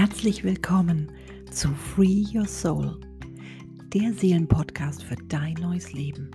Herzlich 0.00 0.44
willkommen 0.44 1.10
zu 1.50 1.74
Free 1.74 2.24
Your 2.32 2.46
Soul, 2.46 3.00
der 3.92 4.12
Seelenpodcast 4.12 5.02
für 5.02 5.16
dein 5.26 5.54
neues 5.54 5.92
Leben. 5.92 6.30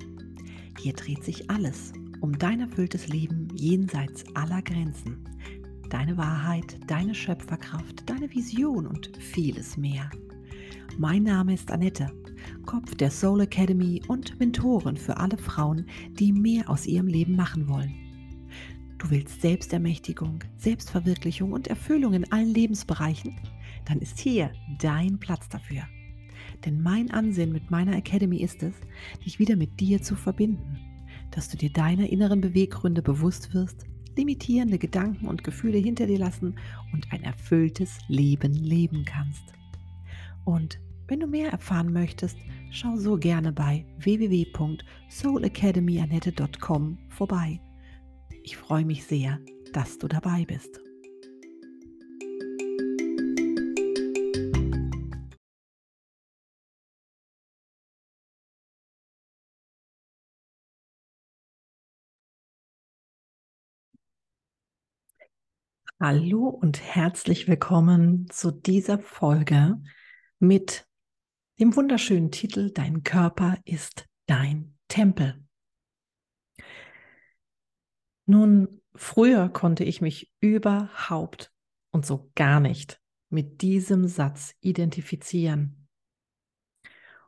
Hier 0.81 0.91
dreht 0.91 1.23
sich 1.23 1.49
alles 1.49 1.93
um 2.19 2.37
dein 2.37 2.59
erfülltes 2.59 3.07
Leben 3.07 3.47
jenseits 3.55 4.25
aller 4.35 4.61
Grenzen, 4.63 5.23
deine 5.89 6.17
Wahrheit, 6.17 6.77
deine 6.87 7.15
Schöpferkraft, 7.15 8.03
deine 8.05 8.29
Vision 8.35 8.85
und 8.85 9.15
vieles 9.17 9.77
mehr. 9.77 10.09
Mein 10.97 11.23
Name 11.23 11.53
ist 11.53 11.71
Annette, 11.71 12.11
Kopf 12.65 12.95
der 12.95 13.11
Soul 13.11 13.39
Academy 13.39 14.01
und 14.09 14.37
Mentorin 14.41 14.97
für 14.97 15.15
alle 15.15 15.37
Frauen, 15.37 15.85
die 16.09 16.33
mehr 16.33 16.69
aus 16.69 16.85
ihrem 16.85 17.07
Leben 17.07 17.37
machen 17.37 17.69
wollen. 17.69 17.93
Du 18.97 19.09
willst 19.09 19.41
Selbstermächtigung, 19.41 20.39
Selbstverwirklichung 20.57 21.53
und 21.53 21.67
Erfüllung 21.67 22.13
in 22.13 22.29
allen 22.31 22.53
Lebensbereichen? 22.53 23.35
Dann 23.85 23.99
ist 23.99 24.19
hier 24.19 24.51
dein 24.79 25.19
Platz 25.19 25.49
dafür. 25.49 25.83
Denn 26.65 26.81
mein 26.81 27.11
Ansinn 27.11 27.51
mit 27.51 27.69
meiner 27.71 27.95
Academy 27.95 28.37
ist 28.37 28.63
es, 28.63 28.73
dich 29.25 29.39
wieder 29.39 29.55
mit 29.55 29.79
dir 29.79 30.01
zu 30.01 30.15
verbinden, 30.15 30.77
dass 31.31 31.49
du 31.49 31.57
dir 31.57 31.71
deiner 31.71 32.09
inneren 32.09 32.41
Beweggründe 32.41 33.01
bewusst 33.01 33.53
wirst, 33.53 33.85
limitierende 34.15 34.77
Gedanken 34.77 35.27
und 35.27 35.43
Gefühle 35.43 35.77
hinter 35.77 36.07
dir 36.07 36.19
lassen 36.19 36.55
und 36.93 37.11
ein 37.11 37.23
erfülltes 37.23 37.97
Leben 38.07 38.53
leben 38.53 39.03
kannst. 39.05 39.43
Und 40.45 40.79
wenn 41.07 41.19
du 41.19 41.27
mehr 41.27 41.51
erfahren 41.51 41.91
möchtest, 41.91 42.37
schau 42.71 42.95
so 42.95 43.17
gerne 43.17 43.51
bei 43.51 43.85
www.soulacademyanette.com 43.99 46.97
vorbei. 47.09 47.59
Ich 48.43 48.55
freue 48.57 48.85
mich 48.85 49.05
sehr, 49.05 49.39
dass 49.73 49.97
du 49.97 50.07
dabei 50.07 50.45
bist. 50.45 50.79
Hallo 66.05 66.49
und 66.49 66.81
herzlich 66.81 67.47
willkommen 67.47 68.27
zu 68.29 68.51
dieser 68.51 68.99
Folge 68.99 69.81
mit 70.37 70.85
dem 71.61 71.77
wunderschönen 71.77 72.29
Titel 72.29 72.71
Dein 72.71 73.03
Körper 73.03 73.57
ist 73.63 74.05
dein 74.25 74.77
Tempel. 74.89 75.47
Nun, 78.25 78.81
früher 78.93 79.47
konnte 79.47 79.85
ich 79.85 80.01
mich 80.01 80.29
überhaupt 80.41 81.53
und 81.91 82.05
so 82.05 82.29
gar 82.35 82.59
nicht 82.59 83.01
mit 83.29 83.61
diesem 83.61 84.09
Satz 84.09 84.55
identifizieren. 84.59 85.87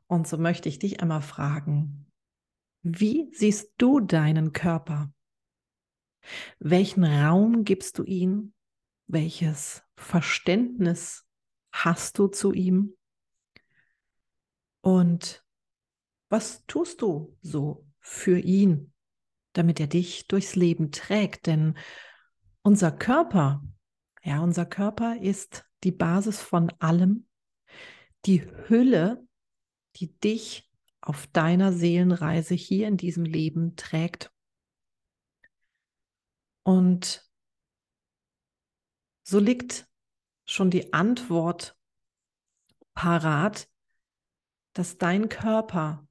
Und 0.07 0.27
so 0.27 0.37
möchte 0.37 0.67
ich 0.67 0.79
dich 0.79 0.99
einmal 0.99 1.21
fragen, 1.21 2.11
wie 2.81 3.29
siehst 3.31 3.71
du 3.77 4.01
deinen 4.01 4.51
Körper? 4.51 5.13
Welchen 6.59 7.05
Raum 7.05 7.63
gibst 7.63 7.99
du 7.99 8.03
ihm? 8.03 8.51
Welches 9.07 9.83
Verständnis 9.95 11.25
hast 11.71 12.17
du 12.17 12.27
zu 12.27 12.53
ihm? 12.53 12.95
Und 14.81 15.43
was 16.29 16.65
tust 16.65 17.01
du 17.01 17.37
so 17.41 17.87
für 17.99 18.39
ihn, 18.39 18.93
damit 19.53 19.79
er 19.79 19.87
dich 19.87 20.27
durchs 20.27 20.55
Leben 20.55 20.91
trägt? 20.91 21.47
Denn 21.47 21.77
unser 22.61 22.91
Körper, 22.91 23.63
ja, 24.23 24.41
unser 24.41 24.65
Körper 24.65 25.21
ist 25.21 25.65
die 25.83 25.91
Basis 25.91 26.41
von 26.41 26.71
allem, 26.79 27.27
die 28.25 28.41
Hülle, 28.67 29.25
die 29.97 30.17
dich 30.19 30.71
auf 31.01 31.27
deiner 31.27 31.71
Seelenreise 31.71 32.55
hier 32.55 32.87
in 32.87 32.97
diesem 32.97 33.23
Leben 33.23 33.75
trägt. 33.75 34.31
Und 36.63 37.23
so 39.25 39.39
liegt 39.39 39.87
schon 40.45 40.69
die 40.69 40.93
Antwort 40.93 41.77
parat, 42.93 43.69
dass 44.73 44.97
dein 44.97 45.27
Körper 45.29 46.05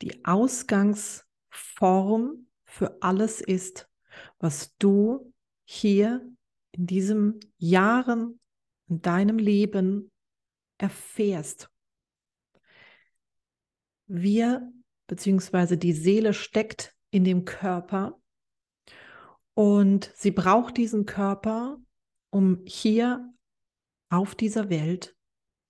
die 0.00 0.24
Ausgangsform 0.24 2.46
für 2.64 3.02
alles 3.02 3.40
ist, 3.40 3.88
was 4.38 4.76
du 4.78 5.32
hier 5.64 6.28
in 6.72 6.86
diesem 6.86 7.40
Jahren 7.58 8.38
in 8.88 9.02
deinem 9.02 9.38
Leben 9.38 10.10
erfährst. 10.78 11.70
Wir 14.06 14.72
beziehungsweise 15.06 15.76
die 15.76 15.92
Seele 15.92 16.32
steckt 16.32 16.96
in 17.10 17.24
dem 17.24 17.44
Körper 17.44 18.18
und 19.54 20.10
sie 20.14 20.30
braucht 20.30 20.76
diesen 20.76 21.06
Körper, 21.06 21.78
um 22.30 22.62
hier 22.66 23.32
auf 24.10 24.34
dieser 24.34 24.68
Welt 24.68 25.16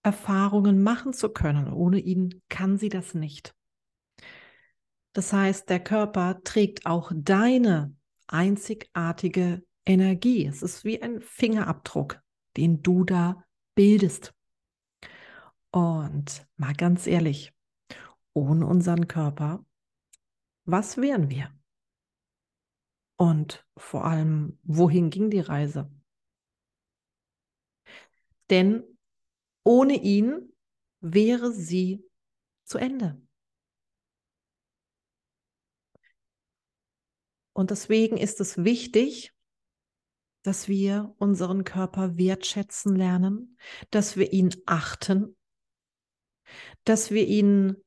Erfahrungen 0.03 0.83
machen 0.83 1.13
zu 1.13 1.31
können. 1.31 1.73
Ohne 1.73 1.99
ihn 1.99 2.43
kann 2.49 2.79
sie 2.79 2.89
das 2.89 3.15
nicht. 3.15 3.55
Das 5.13 5.33
heißt, 5.33 5.71
der 5.71 5.81
Körper 5.81 6.43
trägt 6.43 6.87
auch 6.87 7.13
deine 7.15 7.95
einzigartige 8.27 9.63
Energie. 9.87 10.47
Es 10.47 10.63
ist 10.63 10.85
wie 10.85 11.01
ein 11.01 11.21
Fingerabdruck, 11.21 12.21
den 12.57 12.83
du 12.83 13.05
da 13.05 13.45
bildest. 13.75 14.35
Und 15.71 16.47
mal 16.57 16.75
ganz 16.75 17.07
ehrlich, 17.07 17.53
ohne 18.33 18.67
unseren 18.67 19.09
Körper, 19.09 19.65
was 20.65 20.97
wären 20.97 21.31
wir? 21.31 21.51
Und 23.17 23.65
vor 23.77 24.05
allem, 24.05 24.59
wohin 24.63 25.11
ging 25.11 25.31
die 25.31 25.41
Reise? 25.41 25.91
Denn 28.51 28.85
ohne 29.63 29.95
ihn 29.95 30.53
wäre 31.01 31.53
sie 31.53 32.05
zu 32.65 32.79
Ende. 32.79 33.21
Und 37.53 37.71
deswegen 37.71 38.17
ist 38.17 38.41
es 38.41 38.65
wichtig, 38.65 39.33
dass 40.43 40.69
wir 40.69 41.15
unseren 41.19 41.65
Körper 41.65 42.19
wertschätzen 42.19 42.97
lernen, 42.97 43.57
dass 43.91 44.17
wir 44.17 44.33
ihn 44.33 44.55
achten, 44.67 45.37
dass 46.85 47.11
wir 47.11 47.27
ihn 47.27 47.83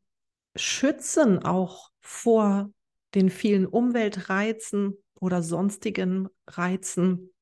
schützen 0.56 1.40
auch 1.44 1.92
vor 2.00 2.72
den 3.14 3.30
vielen 3.30 3.68
Umweltreizen 3.68 4.98
oder 5.20 5.42
sonstigen 5.42 6.30
Reizen 6.48 7.34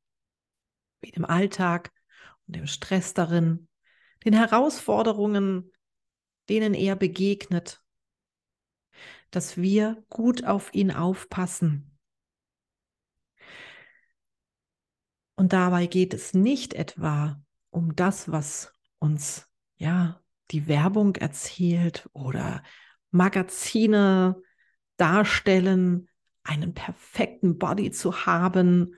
wie 1.02 1.12
dem 1.12 1.26
Alltag 1.26 1.92
und 2.48 2.56
dem 2.56 2.68
Stress 2.68 3.14
darin, 3.14 3.68
den 4.24 4.34
Herausforderungen, 4.34 5.72
denen 6.50 6.74
er 6.74 6.96
begegnet, 6.96 7.84
dass 9.32 9.58
wir 9.58 10.04
gut 10.10 10.46
auf 10.46 10.74
ihn 10.74 10.92
aufpassen. 10.92 11.98
Und 15.36 15.54
dabei 15.54 15.88
geht 15.88 16.14
es 16.14 16.34
nicht 16.34 16.74
etwa 16.74 17.42
um 17.70 17.96
das, 17.96 18.32
was 18.32 18.74
uns 19.00 19.50
ja 19.76 20.22
die 20.52 20.68
Werbung 20.68 21.16
erzählt 21.16 22.10
oder 22.14 22.64
Magazine 23.12 24.42
darstellen, 24.98 26.08
einen 26.46 26.74
perfekten 26.74 27.58
Body 27.58 27.92
zu 27.92 28.26
haben, 28.26 28.96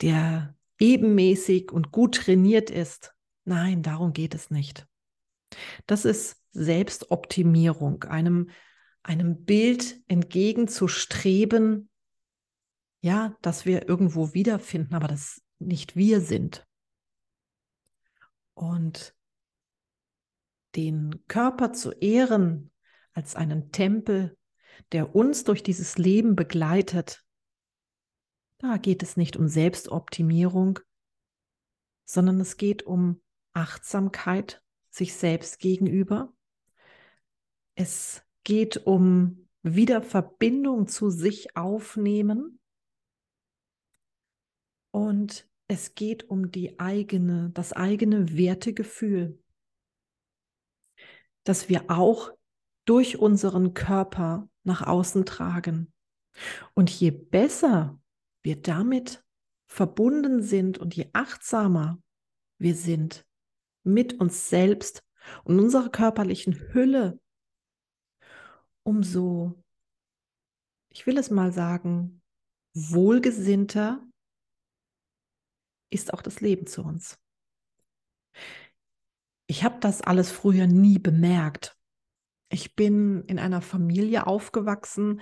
der 0.00 0.54
ebenmäßig 0.78 1.70
und 1.72 1.92
gut 1.92 2.14
trainiert 2.14 2.70
ist, 2.70 3.16
Nein, 3.46 3.82
darum 3.82 4.12
geht 4.12 4.34
es 4.34 4.50
nicht. 4.50 4.88
Das 5.86 6.04
ist 6.04 6.42
Selbstoptimierung, 6.50 8.02
einem, 8.02 8.50
einem 9.04 9.44
Bild 9.44 10.02
entgegenzustreben, 10.08 11.88
ja, 13.00 13.36
das 13.42 13.64
wir 13.64 13.88
irgendwo 13.88 14.34
wiederfinden, 14.34 14.96
aber 14.96 15.06
das 15.06 15.42
nicht 15.60 15.94
wir 15.94 16.20
sind. 16.20 16.66
Und 18.54 19.14
den 20.74 21.22
Körper 21.28 21.72
zu 21.72 21.92
ehren 21.92 22.72
als 23.12 23.36
einen 23.36 23.70
Tempel, 23.70 24.36
der 24.92 25.14
uns 25.14 25.44
durch 25.44 25.62
dieses 25.62 25.98
Leben 25.98 26.36
begleitet, 26.36 27.24
da 28.58 28.78
geht 28.78 29.02
es 29.02 29.16
nicht 29.16 29.36
um 29.36 29.48
Selbstoptimierung, 29.48 30.78
sondern 32.06 32.40
es 32.40 32.56
geht 32.56 32.84
um 32.84 33.20
Achtsamkeit 33.52 34.62
sich 34.90 35.14
selbst 35.14 35.58
gegenüber. 35.58 36.32
Es 37.74 38.22
geht 38.44 38.86
um 38.86 39.48
Wiederverbindung 39.62 40.86
zu 40.86 41.10
sich 41.10 41.56
aufnehmen 41.56 42.60
und 44.92 45.48
es 45.68 45.94
geht 45.94 46.30
um 46.30 46.50
die 46.50 46.78
eigene, 46.78 47.50
das 47.50 47.72
eigene 47.72 48.36
Wertegefühl, 48.36 49.42
das 51.44 51.68
wir 51.68 51.90
auch 51.90 52.30
durch 52.84 53.18
unseren 53.18 53.74
Körper 53.74 54.48
nach 54.66 54.82
außen 54.82 55.24
tragen. 55.24 55.92
Und 56.74 56.90
je 56.90 57.10
besser 57.10 57.98
wir 58.42 58.60
damit 58.60 59.24
verbunden 59.66 60.42
sind 60.42 60.78
und 60.78 60.94
je 60.94 61.08
achtsamer 61.12 61.98
wir 62.58 62.74
sind 62.74 63.26
mit 63.82 64.20
uns 64.20 64.48
selbst 64.48 65.04
und 65.44 65.58
unserer 65.58 65.88
körperlichen 65.88 66.72
Hülle, 66.72 67.20
umso, 68.82 69.62
ich 70.90 71.06
will 71.06 71.18
es 71.18 71.30
mal 71.30 71.52
sagen, 71.52 72.22
wohlgesinnter 72.74 74.06
ist 75.90 76.12
auch 76.12 76.22
das 76.22 76.40
Leben 76.40 76.66
zu 76.66 76.82
uns. 76.82 77.18
Ich 79.48 79.64
habe 79.64 79.78
das 79.80 80.02
alles 80.02 80.30
früher 80.30 80.66
nie 80.66 80.98
bemerkt. 80.98 81.75
Ich 82.48 82.74
bin 82.74 83.24
in 83.26 83.38
einer 83.38 83.60
Familie 83.60 84.26
aufgewachsen, 84.26 85.20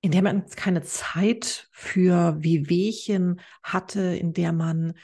in 0.00 0.12
der 0.12 0.22
man 0.22 0.46
keine 0.46 0.82
Zeit 0.82 1.68
für 1.72 2.42
Wehwehchen 2.42 3.40
hatte, 3.62 4.00
in 4.00 4.32
der 4.32 4.52
man 4.52 4.94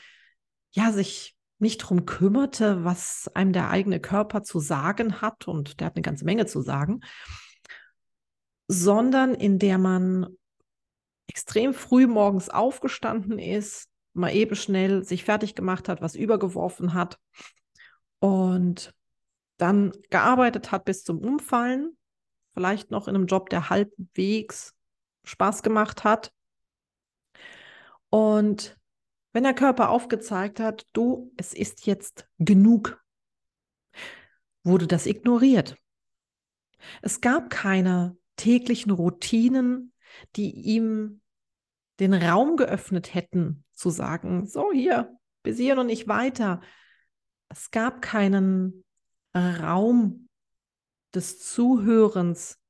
ja 0.70 0.92
sich 0.92 1.36
nicht 1.58 1.82
darum 1.82 2.04
kümmerte, 2.04 2.84
was 2.84 3.30
einem 3.34 3.52
der 3.52 3.70
eigene 3.70 4.00
Körper 4.00 4.42
zu 4.42 4.60
sagen 4.60 5.20
hat, 5.20 5.48
und 5.48 5.80
der 5.80 5.86
hat 5.86 5.96
eine 5.96 6.02
ganze 6.02 6.24
Menge 6.24 6.46
zu 6.46 6.60
sagen, 6.60 7.00
sondern 8.68 9.34
in 9.34 9.58
der 9.58 9.78
man 9.78 10.26
extrem 11.28 11.72
früh 11.74 12.06
morgens 12.06 12.48
aufgestanden 12.48 13.38
ist, 13.38 13.88
mal 14.12 14.34
eben 14.34 14.56
schnell 14.56 15.04
sich 15.04 15.24
fertig 15.24 15.54
gemacht 15.54 15.88
hat, 15.88 16.00
was 16.00 16.14
übergeworfen 16.14 16.94
hat. 16.94 17.18
Und 18.18 18.94
dann 19.56 19.92
gearbeitet 20.10 20.72
hat 20.72 20.84
bis 20.84 21.04
zum 21.04 21.18
Umfallen, 21.18 21.96
vielleicht 22.54 22.90
noch 22.90 23.08
in 23.08 23.14
einem 23.14 23.26
Job, 23.26 23.50
der 23.50 23.70
halbwegs 23.70 24.74
Spaß 25.24 25.62
gemacht 25.62 26.04
hat. 26.04 26.32
Und 28.10 28.78
wenn 29.32 29.42
der 29.42 29.54
Körper 29.54 29.90
aufgezeigt 29.90 30.60
hat, 30.60 30.86
du, 30.92 31.32
es 31.36 31.52
ist 31.52 31.86
jetzt 31.86 32.26
genug, 32.38 33.02
wurde 34.62 34.86
das 34.86 35.06
ignoriert. 35.06 35.76
Es 37.02 37.20
gab 37.20 37.50
keine 37.50 38.16
täglichen 38.36 38.92
Routinen, 38.92 39.92
die 40.36 40.50
ihm 40.52 41.20
den 42.00 42.14
Raum 42.14 42.56
geöffnet 42.56 43.14
hätten, 43.14 43.64
zu 43.72 43.90
sagen, 43.90 44.46
so 44.46 44.72
hier, 44.72 45.16
bis 45.42 45.58
hier 45.58 45.78
und 45.78 45.86
nicht 45.86 46.08
weiter. 46.08 46.60
Es 47.48 47.70
gab 47.70 48.02
keinen 48.02 48.85
Raum 49.36 50.28
des 51.14 51.38
Zuhörens. 51.40 52.60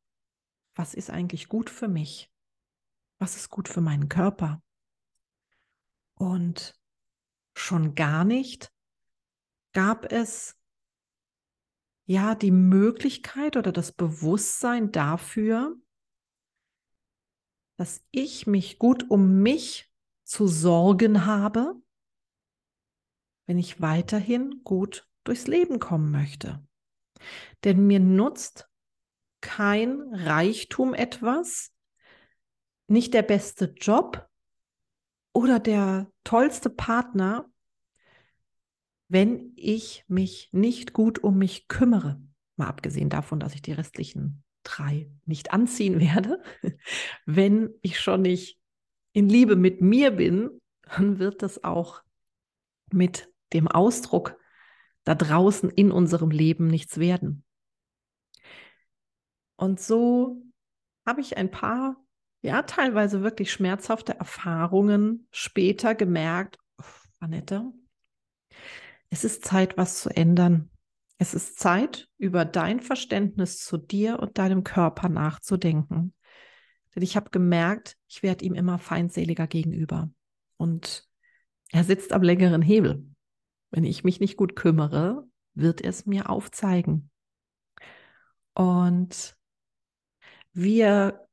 Was 0.74 0.94
ist 0.94 1.10
eigentlich 1.10 1.48
gut 1.48 1.70
für 1.70 1.88
mich? 1.88 2.30
Was 3.18 3.36
ist 3.36 3.50
gut 3.50 3.68
für 3.68 3.80
meinen 3.80 4.08
Körper? 4.08 4.62
Und 6.14 6.78
schon 7.54 7.94
gar 7.94 8.24
nicht 8.24 8.72
gab 9.72 10.10
es 10.12 10.56
ja 12.06 12.34
die 12.34 12.50
Möglichkeit 12.50 13.56
oder 13.56 13.72
das 13.72 13.92
Bewusstsein 13.92 14.92
dafür, 14.92 15.76
dass 17.76 18.02
ich 18.10 18.46
mich 18.46 18.78
gut 18.78 19.10
um 19.10 19.42
mich 19.42 19.92
zu 20.24 20.46
sorgen 20.46 21.26
habe, 21.26 21.80
wenn 23.46 23.58
ich 23.58 23.80
weiterhin 23.80 24.62
gut 24.64 25.08
durchs 25.28 25.46
Leben 25.46 25.78
kommen 25.78 26.10
möchte. 26.10 26.64
Denn 27.64 27.86
mir 27.86 28.00
nutzt 28.00 28.68
kein 29.40 30.02
Reichtum 30.12 30.94
etwas, 30.94 31.72
nicht 32.88 33.14
der 33.14 33.22
beste 33.22 33.74
Job 33.76 34.28
oder 35.32 35.58
der 35.58 36.10
tollste 36.24 36.70
Partner, 36.70 37.50
wenn 39.08 39.52
ich 39.56 40.04
mich 40.08 40.48
nicht 40.52 40.92
gut 40.92 41.22
um 41.22 41.38
mich 41.38 41.68
kümmere. 41.68 42.20
Mal 42.56 42.68
abgesehen 42.68 43.10
davon, 43.10 43.38
dass 43.38 43.54
ich 43.54 43.62
die 43.62 43.72
restlichen 43.72 44.42
drei 44.62 45.10
nicht 45.24 45.52
anziehen 45.52 46.00
werde. 46.00 46.42
Wenn 47.24 47.70
ich 47.82 48.00
schon 48.00 48.22
nicht 48.22 48.58
in 49.12 49.28
Liebe 49.28 49.56
mit 49.56 49.80
mir 49.80 50.10
bin, 50.10 50.60
dann 50.82 51.18
wird 51.18 51.42
das 51.42 51.64
auch 51.64 52.02
mit 52.92 53.32
dem 53.52 53.68
Ausdruck 53.68 54.38
da 55.06 55.14
draußen 55.14 55.70
in 55.70 55.92
unserem 55.92 56.30
Leben 56.30 56.66
nichts 56.66 56.98
werden. 56.98 57.44
Und 59.54 59.80
so 59.80 60.42
habe 61.06 61.20
ich 61.20 61.36
ein 61.36 61.50
paar, 61.50 61.96
ja, 62.42 62.62
teilweise 62.62 63.22
wirklich 63.22 63.52
schmerzhafte 63.52 64.18
Erfahrungen 64.18 65.28
später 65.30 65.94
gemerkt, 65.94 66.58
Annette, 67.20 67.72
es 69.08 69.22
ist 69.22 69.44
Zeit, 69.44 69.78
was 69.78 70.00
zu 70.00 70.10
ändern. 70.10 70.70
Es 71.18 71.34
ist 71.34 71.58
Zeit, 71.60 72.08
über 72.18 72.44
dein 72.44 72.80
Verständnis 72.80 73.60
zu 73.60 73.78
dir 73.78 74.18
und 74.18 74.38
deinem 74.38 74.64
Körper 74.64 75.08
nachzudenken. 75.08 76.14
Denn 76.94 77.02
ich 77.04 77.16
habe 77.16 77.30
gemerkt, 77.30 77.96
ich 78.08 78.24
werde 78.24 78.44
ihm 78.44 78.54
immer 78.54 78.78
feindseliger 78.78 79.46
gegenüber. 79.46 80.10
Und 80.56 81.08
er 81.70 81.84
sitzt 81.84 82.12
am 82.12 82.22
längeren 82.22 82.60
Hebel. 82.60 83.06
Wenn 83.70 83.84
ich 83.84 84.04
mich 84.04 84.20
nicht 84.20 84.36
gut 84.36 84.56
kümmere, 84.56 85.26
wird 85.54 85.82
es 85.82 86.06
mir 86.06 86.30
aufzeigen. 86.30 87.10
Und 88.54 89.36
wir 90.52 91.28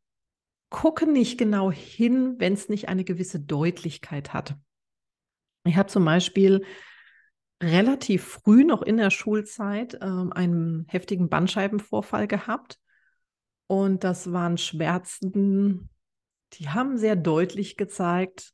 gucken 0.70 1.14
nicht 1.14 1.38
genau 1.38 1.72
hin, 1.72 2.36
wenn 2.40 2.54
es 2.54 2.68
nicht 2.68 2.90
eine 2.90 3.04
gewisse 3.04 3.40
Deutlichkeit 3.40 4.34
hat. 4.34 4.58
Ich 5.66 5.78
habe 5.78 5.88
zum 5.88 6.04
Beispiel 6.04 6.66
relativ 7.62 8.24
früh 8.24 8.66
noch 8.66 8.82
in 8.82 8.98
der 8.98 9.10
Schulzeit 9.10 9.98
ähm, 10.02 10.34
einen 10.34 10.86
heftigen 10.90 11.30
Bandscheibenvorfall 11.30 12.28
gehabt. 12.28 12.80
Und 13.68 14.04
das 14.04 14.34
waren 14.34 14.58
Schmerzen, 14.58 15.90
die 16.54 16.70
haben 16.70 16.98
sehr 16.98 17.16
deutlich 17.16 17.78
gezeigt, 17.78 18.54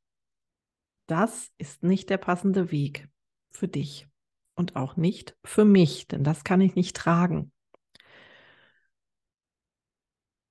das 1.08 1.50
ist 1.58 1.82
nicht 1.82 2.10
der 2.12 2.18
passende 2.18 2.72
Weg 2.72 3.10
für 3.52 3.68
dich 3.68 4.08
und 4.56 4.76
auch 4.76 4.96
nicht 4.98 5.38
für 5.44 5.66
mich, 5.66 6.08
denn 6.08 6.24
das 6.24 6.44
kann 6.44 6.62
ich 6.62 6.76
nicht 6.76 6.96
tragen. 6.96 7.52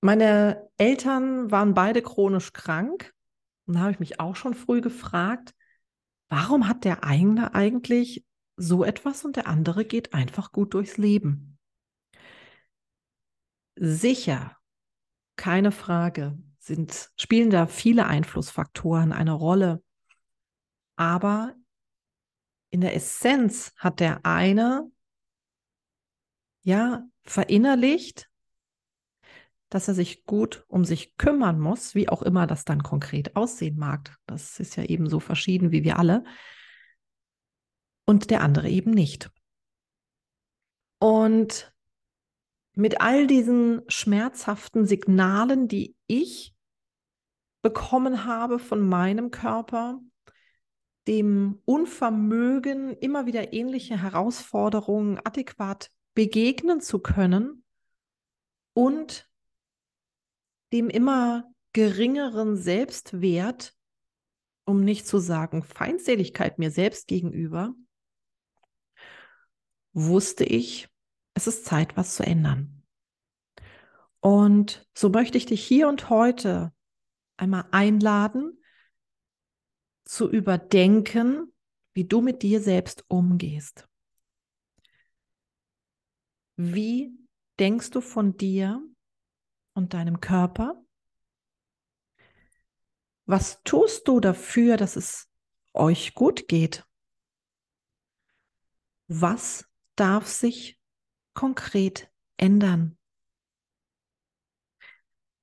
Meine 0.01 0.69
Eltern 0.77 1.51
waren 1.51 1.73
beide 1.73 2.01
chronisch 2.01 2.53
krank 2.53 3.13
und 3.65 3.75
da 3.75 3.81
habe 3.81 3.91
ich 3.91 3.99
mich 3.99 4.19
auch 4.19 4.35
schon 4.35 4.53
früh 4.53 4.81
gefragt, 4.81 5.53
warum 6.29 6.67
hat 6.67 6.85
der 6.85 7.03
eine 7.03 7.53
eigentlich 7.53 8.25
so 8.55 8.83
etwas 8.83 9.25
und 9.25 9.35
der 9.35 9.47
andere 9.47 9.85
geht 9.85 10.13
einfach 10.13 10.51
gut 10.51 10.73
durchs 10.73 10.97
Leben. 10.97 11.57
Sicher, 13.75 14.57
keine 15.35 15.71
Frage, 15.71 16.37
sind, 16.59 17.09
spielen 17.15 17.49
da 17.49 17.67
viele 17.67 18.05
Einflussfaktoren 18.05 19.13
eine 19.13 19.31
Rolle. 19.31 19.81
Aber 20.97 21.55
in 22.69 22.81
der 22.81 22.95
Essenz 22.95 23.73
hat 23.77 23.99
der 23.99 24.25
eine 24.25 24.91
ja 26.63 27.07
verinnerlicht, 27.23 28.29
dass 29.69 29.87
er 29.87 29.93
sich 29.93 30.25
gut 30.25 30.65
um 30.67 30.83
sich 30.83 31.15
kümmern 31.17 31.59
muss, 31.59 31.95
wie 31.95 32.09
auch 32.09 32.21
immer 32.21 32.47
das 32.47 32.65
dann 32.65 32.83
konkret 32.83 33.35
aussehen 33.35 33.77
mag. 33.77 34.17
Das 34.25 34.59
ist 34.59 34.75
ja 34.75 34.83
eben 34.83 35.09
so 35.09 35.19
verschieden 35.19 35.71
wie 35.71 35.83
wir 35.83 35.99
alle 35.99 36.23
und 38.05 38.31
der 38.31 38.41
andere 38.41 38.69
eben 38.69 38.91
nicht. 38.91 39.31
Und 40.99 41.73
mit 42.73 43.01
all 43.01 43.27
diesen 43.27 43.81
schmerzhaften 43.87 44.85
Signalen, 44.85 45.67
die 45.67 45.95
ich 46.07 46.55
bekommen 47.61 48.25
habe 48.25 48.57
von 48.57 48.87
meinem 48.87 49.31
Körper, 49.31 50.01
dem 51.09 51.59
Unvermögen, 51.65 52.95
immer 52.95 53.25
wieder 53.25 53.51
ähnliche 53.51 53.99
Herausforderungen 53.99 55.19
adäquat 55.25 55.89
begegnen 56.13 56.81
zu 56.81 56.99
können 56.99 57.63
und 58.73 59.27
dem 60.71 60.87
immer 60.87 61.51
geringeren 61.73 62.57
Selbstwert, 62.57 63.75
um 64.65 64.83
nicht 64.83 65.07
zu 65.07 65.17
sagen 65.17 65.63
Feindseligkeit 65.63 66.59
mir 66.59 66.69
selbst 66.69 67.07
gegenüber, 67.07 67.73
wusste 69.93 70.43
ich, 70.43 70.89
es 71.33 71.47
ist 71.47 71.65
Zeit, 71.65 71.97
was 71.97 72.17
zu 72.17 72.23
ändern. 72.23 72.83
Und 74.19 74.87
so 74.93 75.09
möchte 75.09 75.39
ich 75.39 75.47
dich 75.47 75.65
hier 75.65 75.87
und 75.87 76.11
heute 76.11 76.71
einmal 77.35 77.65
einladen, 77.71 78.58
zu 80.09 80.27
überdenken, 80.27 81.53
wie 81.93 82.03
du 82.03 82.21
mit 82.21 82.41
dir 82.41 82.61
selbst 82.61 83.05
umgehst. 83.09 83.87
Wie 86.55 87.15
denkst 87.59 87.91
du 87.91 88.01
von 88.01 88.35
dir 88.35 88.81
und 89.75 89.93
deinem 89.93 90.19
Körper? 90.19 90.83
Was 93.25 93.61
tust 93.63 94.07
du 94.07 94.19
dafür, 94.19 94.77
dass 94.77 94.95
es 94.95 95.29
euch 95.73 96.15
gut 96.15 96.47
geht? 96.47 96.83
Was 99.07 99.69
darf 99.95 100.25
sich 100.25 100.81
konkret 101.35 102.11
ändern? 102.35 102.97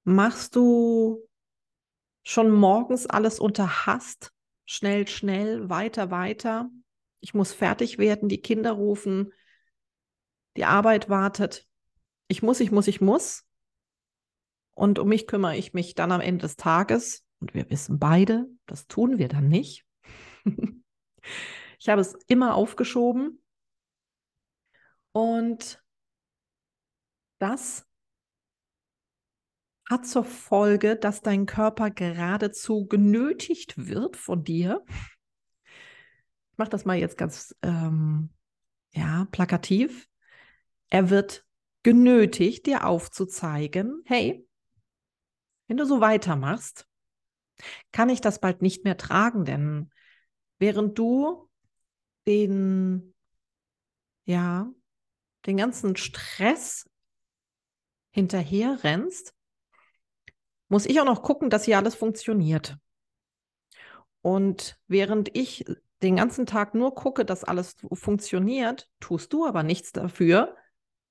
Machst 0.03 0.57
du 0.57 1.25
schon 2.25 2.51
morgens 2.51 3.07
alles 3.07 3.39
unter 3.39 3.87
Hast? 3.87 4.33
Schnell, 4.67 5.07
schnell, 5.07 5.69
weiter, 5.71 6.11
weiter. 6.11 6.69
Ich 7.21 7.35
muss 7.35 7.53
fertig 7.53 7.99
werden, 7.99 8.29
die 8.29 8.43
Kinder 8.43 8.73
rufen, 8.73 9.33
die 10.57 10.65
Arbeit 10.65 11.09
wartet. 11.09 11.67
Ich 12.29 12.43
muss, 12.43 12.61
ich 12.61 12.71
muss, 12.71 12.89
ich 12.89 13.01
muss. 13.01 13.45
Und 14.75 14.99
um 14.99 15.09
mich 15.09 15.27
kümmere 15.27 15.57
ich 15.57 15.73
mich 15.73 15.95
dann 15.95 16.13
am 16.13 16.21
Ende 16.21 16.43
des 16.43 16.57
Tages. 16.57 17.25
Und 17.39 17.55
wir 17.55 17.71
wissen 17.71 17.99
beide, 17.99 18.47
das 18.67 18.87
tun 18.89 19.19
wir 19.19 19.29
dann 19.29 19.49
nicht. 19.49 19.87
ich 21.79 21.89
habe 21.89 22.01
es 22.01 22.15
immer 22.27 22.55
aufgeschoben. 22.55 23.43
Und 25.13 25.83
das 27.39 27.86
hat 29.89 30.07
zur 30.07 30.25
Folge, 30.25 30.97
dass 30.97 31.23
dein 31.23 31.47
Körper 31.47 31.91
geradezu 31.91 32.87
genötigt 32.87 33.87
wird 33.87 34.17
von 34.17 34.43
dir. 34.43 34.85
Ich 36.53 36.59
mache 36.59 36.71
das 36.71 36.85
mal 36.85 36.97
jetzt 36.97 37.17
ganz 37.17 37.55
ähm, 37.63 38.31
ja, 38.93 39.27
plakativ. 39.31 40.09
Er 40.89 41.11
wird 41.11 41.45
genötigt, 41.83 42.67
dir 42.67 42.85
aufzuzeigen, 42.85 44.03
hey, 44.07 44.45
wenn 45.69 45.77
du 45.77 45.85
so 45.85 46.01
weitermachst, 46.01 46.89
kann 47.93 48.09
ich 48.09 48.21
das 48.21 48.41
bald 48.41 48.63
nicht 48.63 48.85
mehr 48.85 48.97
tragen, 48.97 49.45
denn 49.45 49.91
während 50.59 50.99
du 50.99 51.49
den, 52.27 53.15
ja, 54.25 54.69
den 55.47 55.57
ganzen 55.57 55.97
Stress 55.97 56.89
hinterher 58.11 58.83
rennst, 58.83 59.36
muss 60.69 60.87
ich 60.87 61.01
auch 61.01 61.05
noch 61.05 61.23
gucken, 61.23 61.51
dass 61.51 61.65
hier 61.65 61.79
alles 61.79 61.95
funktioniert. 61.95 62.77
Und 64.23 64.79
während 64.89 65.37
ich 65.37 65.65
den 66.03 66.17
ganzen 66.17 66.47
Tag 66.47 66.75
nur 66.75 66.95
gucke, 66.95 67.25
dass 67.25 67.45
alles 67.45 67.77
funktioniert, 67.93 68.91
tust 69.01 69.33
du 69.33 69.47
aber 69.47 69.63
nichts 69.63 69.93
dafür, 69.93 70.57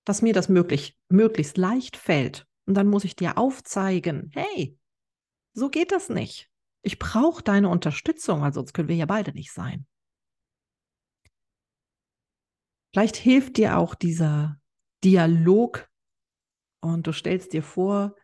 dass 0.04 0.22
mir 0.22 0.34
das 0.34 0.50
möglich, 0.50 0.98
möglichst 1.10 1.58
leicht 1.58 1.98
fällt. 1.98 2.46
Und 2.66 2.76
dann 2.76 2.88
muss 2.88 3.04
ich 3.04 3.16
dir 3.16 3.38
aufzeigen, 3.38 4.32
hey, 4.34 4.78
so 5.54 5.70
geht 5.70 5.92
das 5.92 6.10
nicht. 6.10 6.50
Ich 6.82 7.00
brauche 7.00 7.42
deine 7.42 7.70
Unterstützung, 7.70 8.42
weil 8.42 8.54
sonst 8.54 8.74
können 8.74 8.90
wir 8.90 8.96
ja 8.96 9.06
beide 9.06 9.32
nicht 9.32 9.52
sein. 9.52 9.88
Vielleicht 12.92 13.16
hilft 13.16 13.58
dir 13.58 13.78
auch 13.78 13.96
dieser 13.96 14.60
Dialog 15.04 15.90
und 16.82 17.08
du 17.08 17.12
stellst 17.12 17.54
dir 17.54 17.64
vor, 17.64 18.16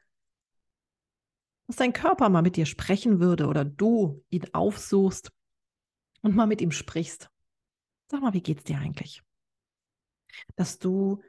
dass 1.71 1.77
dein 1.77 1.93
Körper 1.93 2.27
mal 2.27 2.41
mit 2.41 2.57
dir 2.57 2.65
sprechen 2.65 3.21
würde 3.21 3.47
oder 3.47 3.63
du 3.63 4.25
ihn 4.29 4.43
aufsuchst 4.51 5.31
und 6.21 6.35
mal 6.35 6.45
mit 6.45 6.59
ihm 6.59 6.71
sprichst. 6.71 7.29
Sag 8.07 8.21
mal, 8.21 8.33
wie 8.33 8.43
geht's 8.43 8.65
dir 8.65 8.77
eigentlich? 8.77 9.23
Dass 10.57 10.79
du 10.79 11.23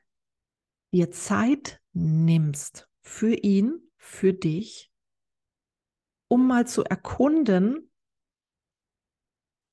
dir 0.93 1.13
Zeit 1.13 1.81
nimmst 1.93 2.89
für 3.03 3.35
ihn, 3.35 3.89
für 3.97 4.33
dich, 4.33 4.91
um 6.27 6.49
mal 6.49 6.67
zu 6.67 6.83
erkunden, 6.83 7.93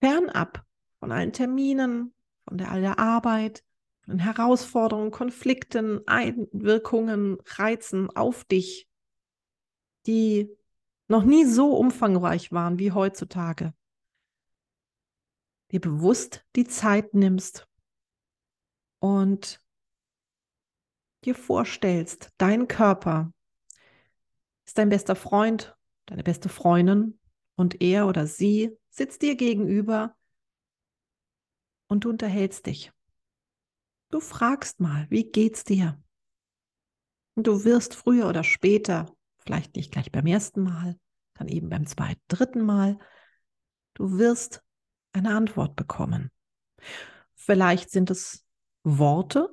fernab 0.02 0.64
von 1.00 1.12
allen 1.12 1.34
Terminen, 1.34 2.14
von 2.48 2.60
der, 2.60 2.70
all 2.70 2.82
der 2.82 3.00
Arbeit, 3.00 3.64
von 4.02 4.20
Herausforderungen, 4.20 5.10
Konflikten, 5.10 6.08
Einwirkungen, 6.08 7.40
Reizen 7.44 8.16
auf 8.16 8.44
dich, 8.44 8.88
die 10.06 10.59
noch 11.10 11.24
nie 11.24 11.46
so 11.46 11.76
umfangreich 11.76 12.52
waren 12.52 12.80
wie 12.80 12.92
heutzutage, 12.92 13.74
dir 15.72 15.82
bewusst 15.82 16.46
die 16.56 16.66
Zeit 16.66 17.14
nimmst 17.14 17.68
und 19.00 19.62
dir 21.26 21.36
vorstellst, 21.36 22.30
dein 22.38 22.68
Körper 22.68 23.34
ist 24.66 24.78
dein 24.78 24.90
bester 24.90 25.16
Freund, 25.16 25.76
deine 26.06 26.24
beste 26.24 26.48
Freundin 26.48 27.20
und 27.56 27.82
er 27.82 28.08
oder 28.08 28.28
sie 28.28 28.78
sitzt 28.90 29.24
dir 29.24 29.36
gegenüber 29.36 30.16
und 31.88 32.06
du 32.06 32.10
unterhältst 32.10 32.68
dich. 32.68 32.92
Du 34.12 34.20
fragst 34.20 34.80
mal, 34.80 35.08
wie 35.10 35.24
geht's 35.24 35.64
dir? 35.64 36.02
Und 37.36 37.48
du 37.48 37.64
wirst 37.64 37.96
früher 37.96 38.28
oder 38.28 38.44
später 38.44 39.08
Vielleicht 39.40 39.76
nicht 39.76 39.92
gleich 39.92 40.12
beim 40.12 40.26
ersten 40.28 40.62
Mal, 40.62 41.00
dann 41.34 41.48
eben 41.48 41.70
beim 41.70 41.86
zweiten, 41.88 42.22
dritten 42.28 42.62
Mal. 42.62 43.00
Du 43.94 44.18
wirst 44.18 44.62
eine 45.14 45.36
Antwort 45.36 45.76
bekommen. 45.76 46.32
Vielleicht 47.36 47.90
sind 47.90 48.12
es 48.12 48.46
Worte, 48.84 49.50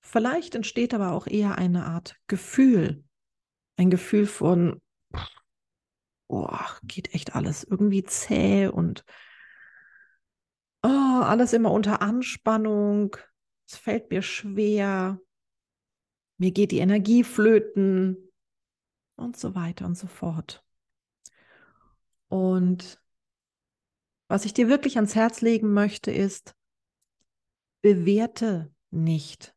vielleicht 0.00 0.54
entsteht 0.54 0.94
aber 0.94 1.12
auch 1.12 1.26
eher 1.26 1.56
eine 1.56 1.86
Art 1.86 2.16
Gefühl. 2.26 3.04
Ein 3.76 3.90
Gefühl 3.90 4.26
von, 4.26 4.80
oh, 6.28 6.48
geht 6.82 7.14
echt 7.14 7.34
alles 7.34 7.62
irgendwie 7.64 8.04
zäh 8.04 8.68
und 8.68 9.04
oh, 10.82 10.88
alles 10.88 11.52
immer 11.52 11.70
unter 11.70 12.00
Anspannung. 12.00 13.16
Es 13.68 13.76
fällt 13.76 14.10
mir 14.10 14.22
schwer. 14.22 15.20
Mir 16.38 16.52
geht 16.52 16.70
die 16.70 16.78
Energie 16.78 17.24
flöten 17.24 18.25
und 19.16 19.36
so 19.36 19.54
weiter 19.54 19.86
und 19.86 19.96
so 19.96 20.06
fort. 20.06 20.64
Und 22.28 23.02
was 24.28 24.44
ich 24.44 24.54
dir 24.54 24.68
wirklich 24.68 24.96
ans 24.96 25.14
Herz 25.14 25.40
legen 25.40 25.72
möchte, 25.72 26.10
ist, 26.10 26.56
bewerte 27.82 28.72
nicht, 28.90 29.54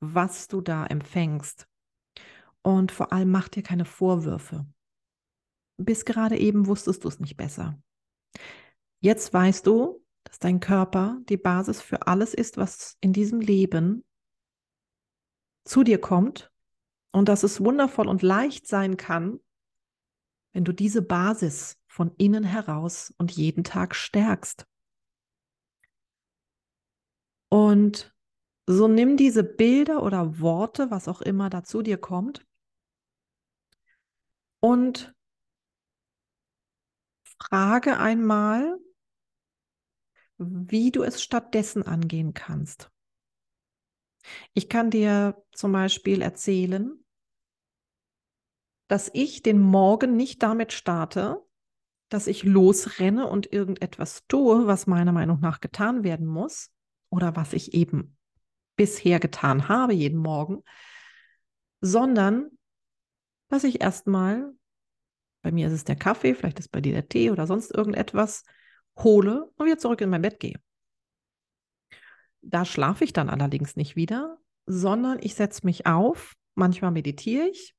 was 0.00 0.48
du 0.48 0.60
da 0.60 0.86
empfängst. 0.86 1.68
Und 2.62 2.92
vor 2.92 3.12
allem 3.12 3.30
mach 3.30 3.48
dir 3.48 3.62
keine 3.62 3.84
Vorwürfe. 3.84 4.66
Bis 5.76 6.04
gerade 6.04 6.38
eben 6.38 6.66
wusstest 6.66 7.04
du 7.04 7.08
es 7.08 7.18
nicht 7.18 7.36
besser. 7.36 7.78
Jetzt 9.00 9.32
weißt 9.32 9.66
du, 9.66 10.04
dass 10.24 10.38
dein 10.38 10.60
Körper 10.60 11.18
die 11.28 11.36
Basis 11.36 11.80
für 11.80 12.06
alles 12.06 12.34
ist, 12.34 12.56
was 12.56 12.96
in 13.00 13.12
diesem 13.12 13.40
Leben 13.40 14.04
zu 15.64 15.82
dir 15.82 16.00
kommt 16.00 16.51
und 17.12 17.28
dass 17.28 17.42
es 17.42 17.60
wundervoll 17.62 18.08
und 18.08 18.22
leicht 18.22 18.66
sein 18.66 18.96
kann, 18.96 19.40
wenn 20.52 20.64
du 20.64 20.72
diese 20.72 21.02
Basis 21.02 21.78
von 21.86 22.14
innen 22.16 22.44
heraus 22.44 23.14
und 23.18 23.30
jeden 23.32 23.64
Tag 23.64 23.94
stärkst. 23.94 24.66
Und 27.48 28.14
so 28.66 28.88
nimm 28.88 29.16
diese 29.16 29.44
Bilder 29.44 30.02
oder 30.02 30.40
Worte, 30.40 30.90
was 30.90 31.08
auch 31.08 31.20
immer 31.20 31.50
dazu 31.50 31.82
dir 31.82 31.98
kommt, 31.98 32.46
und 34.60 35.12
frage 37.24 37.98
einmal, 37.98 38.78
wie 40.38 40.90
du 40.92 41.02
es 41.02 41.22
stattdessen 41.22 41.82
angehen 41.82 42.32
kannst. 42.32 42.90
Ich 44.54 44.68
kann 44.68 44.90
dir 44.90 45.42
zum 45.52 45.72
Beispiel 45.72 46.22
erzählen, 46.22 47.01
dass 48.92 49.10
ich 49.14 49.40
den 49.40 49.58
Morgen 49.58 50.16
nicht 50.16 50.42
damit 50.42 50.70
starte, 50.70 51.42
dass 52.10 52.26
ich 52.26 52.42
losrenne 52.42 53.26
und 53.26 53.50
irgendetwas 53.50 54.26
tue, 54.28 54.66
was 54.66 54.86
meiner 54.86 55.12
Meinung 55.12 55.40
nach 55.40 55.62
getan 55.62 56.04
werden 56.04 56.26
muss 56.26 56.70
oder 57.08 57.34
was 57.34 57.54
ich 57.54 57.72
eben 57.72 58.18
bisher 58.76 59.18
getan 59.18 59.68
habe 59.70 59.94
jeden 59.94 60.18
Morgen, 60.18 60.62
sondern 61.80 62.50
dass 63.48 63.64
ich 63.64 63.80
erstmal, 63.80 64.52
bei 65.40 65.52
mir 65.52 65.68
ist 65.68 65.72
es 65.72 65.84
der 65.84 65.96
Kaffee, 65.96 66.34
vielleicht 66.34 66.58
ist 66.58 66.68
bei 66.68 66.82
dir 66.82 66.92
der 66.92 67.08
Tee 67.08 67.30
oder 67.30 67.46
sonst 67.46 67.74
irgendetwas, 67.74 68.44
hole 68.98 69.50
und 69.56 69.64
wieder 69.64 69.78
zurück 69.78 70.02
in 70.02 70.10
mein 70.10 70.20
Bett 70.20 70.38
gehe. 70.38 70.60
Da 72.42 72.66
schlafe 72.66 73.04
ich 73.04 73.14
dann 73.14 73.30
allerdings 73.30 73.74
nicht 73.74 73.96
wieder, 73.96 74.36
sondern 74.66 75.18
ich 75.22 75.34
setze 75.34 75.64
mich 75.64 75.86
auf, 75.86 76.34
manchmal 76.54 76.90
meditiere 76.90 77.46
ich, 77.46 77.74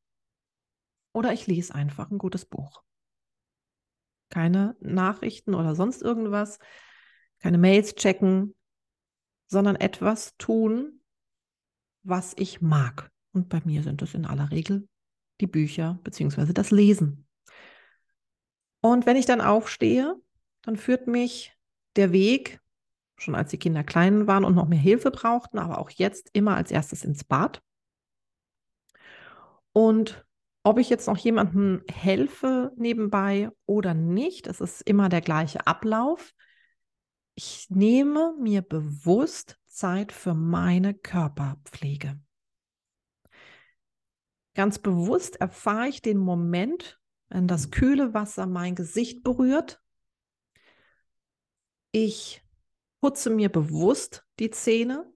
oder 1.14 1.32
ich 1.34 1.48
lese 1.48 1.74
einfach 1.74 2.12
ein 2.12 2.18
gutes 2.18 2.46
Buch. 2.46 2.84
keine 4.30 4.76
Nachrichten 4.80 5.54
oder 5.54 5.76
sonst 5.76 6.02
irgendwas, 6.02 6.58
keine 7.40 7.60
Mails 7.60 7.94
checken, 7.94 8.56
sondern 9.48 9.76
etwas 9.76 10.36
tun, 10.38 11.02
was 12.02 12.34
ich 12.38 12.60
mag. 12.60 13.12
Und 13.32 13.50
bei 13.50 13.62
mir 13.64 13.84
sind 13.84 14.02
es 14.02 14.16
in 14.16 14.26
aller 14.26 14.50
Regel 14.50 14.88
die 15.40 15.48
Bücher 15.48 16.00
bzw. 16.04 16.52
das 16.52 16.72
Lesen. 16.72 17.28
Und 18.82 19.06
wenn 19.06 19.18
ich 19.18 19.28
dann 19.28 19.40
aufstehe, 19.40 20.16
dann 20.64 20.78
führt 20.78 21.08
mich 21.08 21.56
der 21.96 22.12
Weg, 22.12 22.60
schon 23.18 23.36
als 23.36 23.52
die 23.52 23.60
Kinder 23.60 23.84
klein 23.84 24.26
waren 24.26 24.46
und 24.46 24.56
noch 24.56 24.68
mehr 24.68 24.80
Hilfe 24.80 25.12
brauchten, 25.12 25.60
aber 25.60 25.78
auch 25.78 25.92
jetzt 25.92 26.32
immer 26.34 26.56
als 26.56 26.72
erstes 26.72 27.04
ins 27.04 27.24
Bad. 27.24 27.62
Und 29.74 30.26
ob 30.64 30.80
ich 30.80 30.90
jetzt 30.90 31.08
noch 31.08 31.18
jemandem 31.18 31.84
helfe 31.92 32.72
nebenbei 32.78 33.52
oder 33.66 33.94
nicht, 33.94 34.48
es 34.48 34.62
ist 34.62 34.82
immer 34.82 35.10
der 35.10 35.22
gleiche 35.22 35.68
Ablauf. 35.68 36.34
Ich 37.36 37.70
nehme 37.70 38.34
mir 38.40 38.62
bewusst 38.62 39.60
Zeit 39.68 40.12
für 40.12 40.34
meine 40.34 40.94
Körperpflege. 40.94 42.20
Ganz 44.56 44.80
bewusst 44.80 45.42
erfahre 45.42 45.88
ich 45.88 46.02
den 46.02 46.18
Moment, 46.18 47.00
wenn 47.30 47.48
das 47.48 47.72
kühle 47.72 48.14
Wasser 48.14 48.46
mein 48.46 48.76
Gesicht 48.76 49.24
berührt. 49.24 49.82
Ich 51.92 52.42
putze 53.02 53.32
mir 53.32 53.50
bewusst 53.50 54.26
die 54.40 54.52
Zähne. 54.52 55.12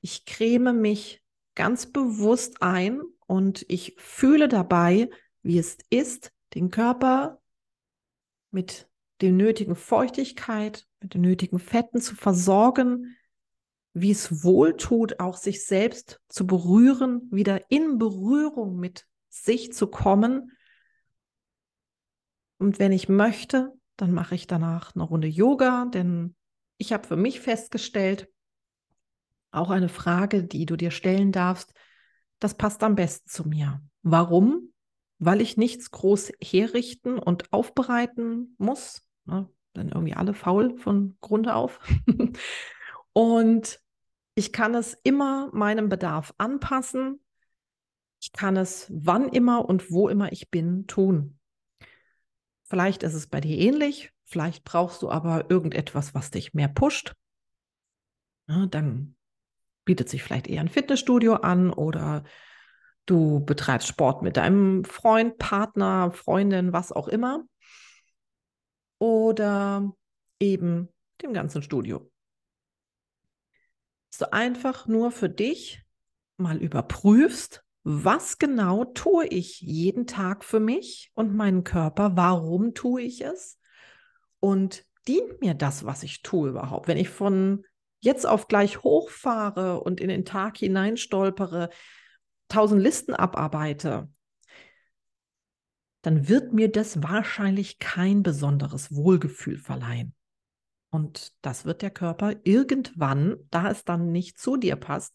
Ich 0.00 0.24
creme 0.24 0.72
mich 0.72 1.22
ganz 1.54 1.86
bewusst 1.86 2.62
ein 2.62 3.02
und 3.30 3.64
ich 3.68 3.94
fühle 3.96 4.48
dabei, 4.48 5.08
wie 5.42 5.60
es 5.60 5.78
ist, 5.88 6.32
den 6.52 6.72
Körper 6.72 7.40
mit 8.50 8.90
der 9.20 9.30
nötigen 9.30 9.76
Feuchtigkeit, 9.76 10.88
mit 11.00 11.14
den 11.14 11.20
nötigen 11.20 11.60
Fetten 11.60 12.00
zu 12.00 12.16
versorgen, 12.16 13.16
wie 13.92 14.10
es 14.10 14.42
wohl 14.42 14.76
tut, 14.76 15.20
auch 15.20 15.36
sich 15.36 15.64
selbst 15.64 16.20
zu 16.28 16.44
berühren, 16.44 17.28
wieder 17.30 17.70
in 17.70 17.98
Berührung 17.98 18.80
mit 18.80 19.06
sich 19.28 19.72
zu 19.72 19.86
kommen. 19.86 20.50
Und 22.58 22.80
wenn 22.80 22.90
ich 22.90 23.08
möchte, 23.08 23.72
dann 23.96 24.12
mache 24.12 24.34
ich 24.34 24.48
danach 24.48 24.96
eine 24.96 25.04
Runde 25.04 25.28
Yoga, 25.28 25.84
denn 25.84 26.34
ich 26.78 26.92
habe 26.92 27.06
für 27.06 27.16
mich 27.16 27.38
festgestellt, 27.38 28.28
auch 29.52 29.70
eine 29.70 29.88
Frage, 29.88 30.42
die 30.42 30.66
du 30.66 30.74
dir 30.74 30.90
stellen 30.90 31.30
darfst, 31.30 31.72
das 32.40 32.54
passt 32.54 32.82
am 32.82 32.96
besten 32.96 33.28
zu 33.28 33.46
mir. 33.46 33.80
Warum? 34.02 34.72
Weil 35.18 35.40
ich 35.40 35.56
nichts 35.56 35.90
groß 35.90 36.32
herrichten 36.42 37.18
und 37.18 37.52
aufbereiten 37.52 38.56
muss. 38.58 39.02
Ne? 39.26 39.48
Dann 39.74 39.90
irgendwie 39.90 40.14
alle 40.14 40.34
faul 40.34 40.78
von 40.78 41.16
Grunde 41.20 41.54
auf. 41.54 41.78
und 43.12 43.80
ich 44.34 44.52
kann 44.52 44.74
es 44.74 44.96
immer 45.02 45.50
meinem 45.52 45.88
Bedarf 45.88 46.34
anpassen. 46.38 47.20
Ich 48.22 48.32
kann 48.32 48.56
es 48.56 48.90
wann 48.90 49.28
immer 49.28 49.68
und 49.68 49.90
wo 49.90 50.08
immer 50.08 50.32
ich 50.32 50.50
bin 50.50 50.86
tun. 50.86 51.38
Vielleicht 52.64 53.02
ist 53.02 53.14
es 53.14 53.26
bei 53.26 53.40
dir 53.40 53.58
ähnlich. 53.58 54.12
Vielleicht 54.24 54.64
brauchst 54.64 55.02
du 55.02 55.10
aber 55.10 55.50
irgendetwas, 55.50 56.14
was 56.14 56.30
dich 56.30 56.54
mehr 56.54 56.68
pusht. 56.68 57.14
Ja, 58.46 58.66
dann 58.66 59.16
bietet 59.84 60.08
sich 60.08 60.22
vielleicht 60.22 60.46
eher 60.46 60.60
ein 60.60 60.68
Fitnessstudio 60.68 61.34
an 61.34 61.72
oder 61.72 62.24
du 63.06 63.40
betreibst 63.44 63.88
Sport 63.88 64.22
mit 64.22 64.36
deinem 64.36 64.84
Freund, 64.84 65.38
Partner, 65.38 66.12
Freundin, 66.12 66.72
was 66.72 66.92
auch 66.92 67.08
immer. 67.08 67.44
Oder 68.98 69.92
eben 70.38 70.88
dem 71.22 71.32
ganzen 71.32 71.62
Studio. 71.62 72.10
Du 74.18 74.32
einfach 74.32 74.86
nur 74.86 75.10
für 75.12 75.30
dich 75.30 75.82
mal 76.36 76.58
überprüfst, 76.58 77.64
was 77.82 78.38
genau 78.38 78.84
tue 78.84 79.26
ich 79.26 79.60
jeden 79.62 80.06
Tag 80.06 80.44
für 80.44 80.60
mich 80.60 81.10
und 81.14 81.34
meinen 81.34 81.64
Körper? 81.64 82.16
Warum 82.16 82.74
tue 82.74 83.00
ich 83.02 83.22
es? 83.22 83.58
Und 84.38 84.84
dient 85.08 85.40
mir 85.40 85.54
das, 85.54 85.84
was 85.86 86.02
ich 86.02 86.22
tue 86.22 86.50
überhaupt? 86.50 86.88
Wenn 86.88 86.98
ich 86.98 87.08
von 87.08 87.64
jetzt 88.00 88.26
auf 88.26 88.48
gleich 88.48 88.82
hochfahre 88.82 89.80
und 89.80 90.00
in 90.00 90.08
den 90.08 90.24
Tag 90.24 90.58
hineinstolpere, 90.58 91.70
tausend 92.48 92.82
Listen 92.82 93.14
abarbeite, 93.14 94.08
dann 96.02 96.28
wird 96.28 96.52
mir 96.52 96.70
das 96.70 97.02
wahrscheinlich 97.02 97.78
kein 97.78 98.22
besonderes 98.22 98.94
Wohlgefühl 98.94 99.58
verleihen. 99.58 100.14
Und 100.90 101.32
das 101.42 101.64
wird 101.64 101.82
der 101.82 101.90
Körper 101.90 102.34
irgendwann, 102.42 103.36
da 103.50 103.70
es 103.70 103.84
dann 103.84 104.10
nicht 104.10 104.38
zu 104.38 104.56
dir 104.56 104.76
passt, 104.76 105.14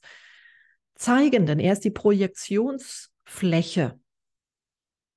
zeigen, 0.94 1.46
denn 1.46 1.60
er 1.60 1.74
ist 1.74 1.84
die 1.84 1.92
Projektionsfläche 1.92 4.00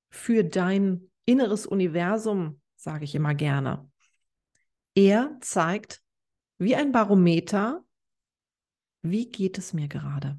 für 0.09 0.43
dein 0.43 1.09
inneres 1.25 1.65
Universum, 1.65 2.59
sage 2.75 3.05
ich 3.05 3.15
immer 3.15 3.35
gerne. 3.35 3.89
Er 4.95 5.37
zeigt 5.39 6.01
wie 6.59 6.75
ein 6.75 6.91
Barometer, 6.91 7.83
wie 9.01 9.29
geht 9.29 9.57
es 9.57 9.73
mir 9.73 9.87
gerade. 9.87 10.37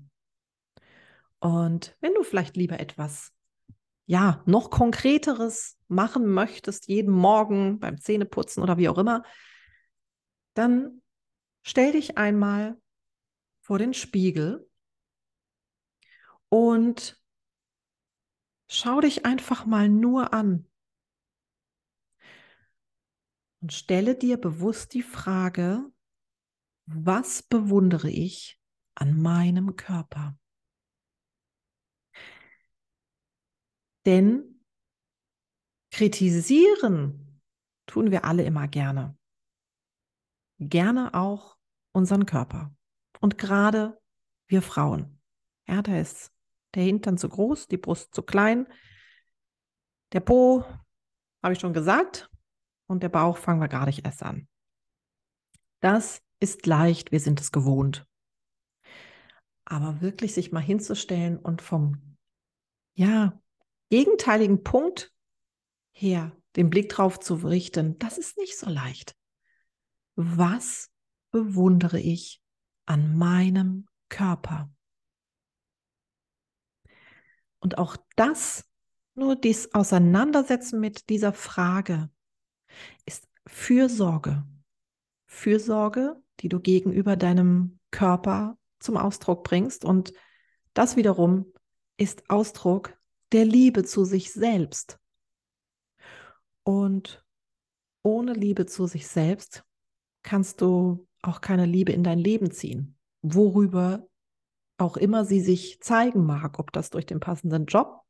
Und 1.40 1.96
wenn 2.00 2.14
du 2.14 2.22
vielleicht 2.22 2.56
lieber 2.56 2.78
etwas, 2.78 3.32
ja, 4.04 4.42
noch 4.44 4.70
konkreteres 4.70 5.78
machen 5.88 6.26
möchtest, 6.26 6.88
jeden 6.88 7.12
Morgen 7.12 7.78
beim 7.80 7.98
Zähneputzen 7.98 8.62
oder 8.62 8.76
wie 8.76 8.88
auch 8.88 8.98
immer, 8.98 9.22
dann 10.54 11.00
stell 11.62 11.92
dich 11.92 12.18
einmal 12.18 12.78
vor 13.62 13.78
den 13.78 13.94
Spiegel 13.94 14.68
und 16.50 17.18
schau 18.68 19.00
dich 19.00 19.24
einfach 19.24 19.64
mal 19.64 19.88
nur 19.88 20.34
an. 20.34 20.66
Und 23.62 23.72
stelle 23.72 24.16
dir 24.16 24.38
bewusst 24.38 24.92
die 24.94 25.02
Frage, 25.02 25.90
was 26.92 27.42
bewundere 27.42 28.10
ich 28.10 28.60
an 28.94 29.20
meinem 29.20 29.76
Körper? 29.76 30.36
Denn 34.06 34.64
kritisieren 35.92 37.40
tun 37.86 38.10
wir 38.10 38.24
alle 38.24 38.44
immer 38.44 38.66
gerne. 38.66 39.16
Gerne 40.58 41.14
auch 41.14 41.56
unseren 41.92 42.26
Körper. 42.26 42.74
Und 43.20 43.38
gerade 43.38 44.00
wir 44.48 44.62
Frauen. 44.62 45.20
Ja, 45.68 45.82
da 45.82 45.98
ist 45.98 46.32
der 46.74 46.82
Hintern 46.82 47.18
zu 47.18 47.28
groß, 47.28 47.68
die 47.68 47.76
Brust 47.76 48.14
zu 48.14 48.22
klein. 48.22 48.66
Der 50.12 50.20
Po, 50.20 50.64
habe 51.42 51.52
ich 51.52 51.60
schon 51.60 51.72
gesagt, 51.72 52.30
und 52.86 53.02
der 53.02 53.08
Bauch 53.08 53.36
fangen 53.36 53.60
wir 53.60 53.86
nicht 53.86 54.04
erst 54.04 54.22
an. 54.22 54.48
Das 55.80 56.22
ist 56.40 56.66
leicht, 56.66 57.12
wir 57.12 57.20
sind 57.20 57.40
es 57.40 57.52
gewohnt. 57.52 58.06
Aber 59.64 60.00
wirklich 60.00 60.34
sich 60.34 60.50
mal 60.50 60.60
hinzustellen 60.60 61.38
und 61.38 61.62
vom, 61.62 62.16
ja, 62.94 63.40
gegenteiligen 63.90 64.64
Punkt 64.64 65.14
her 65.92 66.36
den 66.56 66.70
Blick 66.70 66.88
drauf 66.88 67.20
zu 67.20 67.34
richten, 67.34 67.98
das 67.98 68.18
ist 68.18 68.36
nicht 68.38 68.58
so 68.58 68.68
leicht. 68.68 69.14
Was 70.16 70.90
bewundere 71.30 72.00
ich 72.00 72.42
an 72.86 73.16
meinem 73.16 73.86
Körper? 74.08 74.72
Und 77.60 77.78
auch 77.78 77.96
das, 78.16 78.64
nur 79.14 79.36
dies 79.36 79.74
Auseinandersetzen 79.74 80.80
mit 80.80 81.08
dieser 81.10 81.32
Frage, 81.32 82.10
ist 83.04 83.28
Fürsorge. 83.46 84.44
Fürsorge, 85.26 86.20
die 86.40 86.48
du 86.48 86.60
gegenüber 86.60 87.16
deinem 87.16 87.78
Körper 87.90 88.56
zum 88.78 88.96
Ausdruck 88.96 89.44
bringst. 89.44 89.84
Und 89.84 90.12
das 90.74 90.96
wiederum 90.96 91.52
ist 91.96 92.28
Ausdruck 92.30 92.96
der 93.32 93.44
Liebe 93.44 93.84
zu 93.84 94.04
sich 94.04 94.32
selbst. 94.32 94.98
Und 96.62 97.24
ohne 98.02 98.32
Liebe 98.32 98.66
zu 98.66 98.86
sich 98.86 99.06
selbst 99.06 99.64
kannst 100.22 100.60
du 100.60 101.06
auch 101.22 101.40
keine 101.40 101.66
Liebe 101.66 101.92
in 101.92 102.02
dein 102.02 102.18
Leben 102.18 102.50
ziehen, 102.50 102.96
worüber 103.22 104.08
auch 104.78 104.96
immer 104.96 105.24
sie 105.24 105.40
sich 105.40 105.80
zeigen 105.82 106.24
mag, 106.24 106.58
ob 106.58 106.72
das 106.72 106.90
durch 106.90 107.04
den 107.04 107.20
passenden 107.20 107.66
Job, 107.66 108.02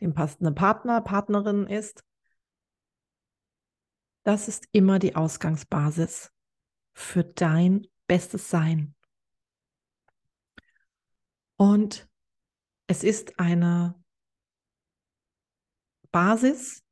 den 0.00 0.14
passenden 0.14 0.54
Partner, 0.54 1.00
Partnerin 1.00 1.66
ist. 1.66 2.02
Das 4.24 4.48
ist 4.48 4.66
immer 4.72 4.98
die 4.98 5.14
Ausgangsbasis 5.14 6.32
für 6.96 7.24
dein 7.24 7.86
bestes 8.06 8.48
Sein. 8.48 8.94
Und 11.56 12.08
es 12.86 13.04
ist 13.04 13.38
eine 13.38 14.02
Basis, 16.10 16.82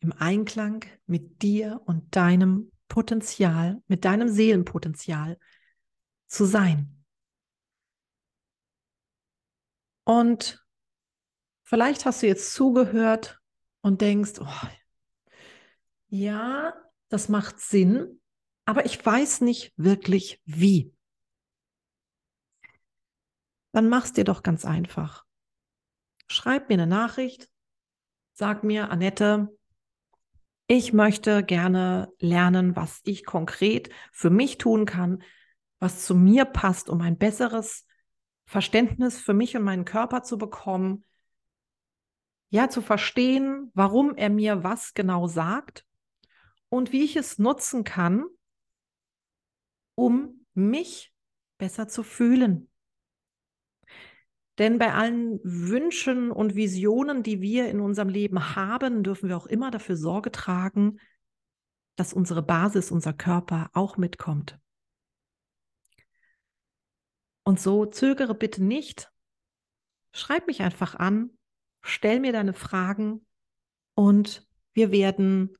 im 0.00 0.12
Einklang 0.12 0.86
mit 1.04 1.42
dir 1.42 1.82
und 1.84 2.16
deinem 2.16 2.72
Potenzial, 2.88 3.82
mit 3.86 4.06
deinem 4.06 4.30
Seelenpotenzial 4.30 5.38
zu 6.26 6.46
sein. 6.46 7.04
Und 10.04 10.64
vielleicht 11.64 12.06
hast 12.06 12.22
du 12.22 12.28
jetzt 12.28 12.54
zugehört 12.54 13.38
und 13.82 14.00
denkst, 14.00 14.40
oh, 14.40 14.68
ja, 16.08 16.72
das 17.10 17.28
macht 17.28 17.60
Sinn, 17.60 18.19
aber 18.70 18.86
ich 18.86 19.04
weiß 19.04 19.40
nicht 19.40 19.72
wirklich 19.76 20.40
wie. 20.44 20.94
Dann 23.72 23.88
mach's 23.88 24.12
dir 24.12 24.22
doch 24.22 24.44
ganz 24.44 24.64
einfach. 24.64 25.24
Schreib 26.28 26.68
mir 26.68 26.74
eine 26.74 26.86
Nachricht, 26.86 27.50
sag 28.32 28.62
mir, 28.62 28.92
Annette, 28.92 29.48
ich 30.68 30.92
möchte 30.92 31.42
gerne 31.42 32.12
lernen, 32.20 32.76
was 32.76 33.00
ich 33.02 33.24
konkret 33.24 33.90
für 34.12 34.30
mich 34.30 34.56
tun 34.56 34.86
kann, 34.86 35.24
was 35.80 36.06
zu 36.06 36.14
mir 36.14 36.44
passt, 36.44 36.88
um 36.90 37.00
ein 37.00 37.18
besseres 37.18 37.88
Verständnis 38.46 39.20
für 39.20 39.34
mich 39.34 39.56
und 39.56 39.64
meinen 39.64 39.84
Körper 39.84 40.22
zu 40.22 40.38
bekommen. 40.38 41.04
Ja, 42.50 42.68
zu 42.68 42.82
verstehen, 42.82 43.72
warum 43.74 44.14
er 44.14 44.30
mir 44.30 44.62
was 44.62 44.94
genau 44.94 45.26
sagt 45.26 45.84
und 46.68 46.92
wie 46.92 47.02
ich 47.02 47.16
es 47.16 47.40
nutzen 47.40 47.82
kann, 47.82 48.26
um 50.00 50.46
mich 50.54 51.12
besser 51.58 51.86
zu 51.86 52.02
fühlen. 52.02 52.70
Denn 54.56 54.78
bei 54.78 54.94
allen 54.94 55.40
Wünschen 55.44 56.30
und 56.30 56.54
Visionen, 56.54 57.22
die 57.22 57.42
wir 57.42 57.68
in 57.68 57.80
unserem 57.80 58.08
Leben 58.08 58.56
haben, 58.56 59.02
dürfen 59.02 59.28
wir 59.28 59.36
auch 59.36 59.46
immer 59.46 59.70
dafür 59.70 59.96
Sorge 59.96 60.32
tragen, 60.32 60.98
dass 61.96 62.14
unsere 62.14 62.42
Basis, 62.42 62.90
unser 62.90 63.12
Körper 63.12 63.68
auch 63.74 63.98
mitkommt. 63.98 64.58
Und 67.42 67.60
so 67.60 67.84
zögere 67.84 68.34
bitte 68.34 68.64
nicht. 68.64 69.12
Schreib 70.12 70.46
mich 70.46 70.62
einfach 70.62 70.94
an, 70.94 71.30
stell 71.82 72.20
mir 72.20 72.32
deine 72.32 72.54
Fragen 72.54 73.26
und 73.94 74.46
wir 74.72 74.92
werden 74.92 75.56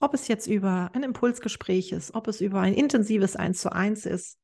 ob 0.00 0.14
es 0.14 0.28
jetzt 0.28 0.46
über 0.46 0.90
ein 0.94 1.02
Impulsgespräch 1.02 1.92
ist, 1.92 2.14
ob 2.14 2.28
es 2.28 2.40
über 2.40 2.60
ein 2.60 2.74
intensives 2.74 3.36
Eins 3.36 3.60
zu 3.60 3.72
eins 3.72 4.06
ist 4.06 4.38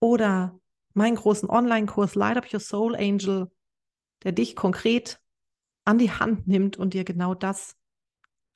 oder 0.00 0.58
meinen 0.94 1.16
großen 1.16 1.48
Online-Kurs 1.48 2.14
Light 2.14 2.36
Up 2.36 2.52
Your 2.52 2.60
Soul 2.60 2.94
Angel, 2.96 3.50
der 4.22 4.32
dich 4.32 4.56
konkret 4.56 5.20
an 5.84 5.98
die 5.98 6.10
Hand 6.10 6.46
nimmt 6.46 6.76
und 6.76 6.94
dir 6.94 7.04
genau 7.04 7.34
das 7.34 7.76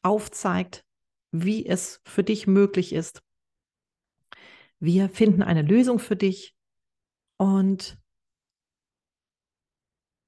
aufzeigt, 0.02 0.84
wie 1.30 1.66
es 1.66 2.00
für 2.04 2.22
dich 2.22 2.46
möglich 2.46 2.92
ist. 2.92 3.22
Wir 4.78 5.08
finden 5.08 5.42
eine 5.42 5.62
Lösung 5.62 5.98
für 5.98 6.16
dich 6.16 6.54
und 7.36 7.98